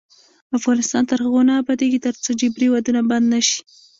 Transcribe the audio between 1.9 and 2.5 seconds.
ترڅو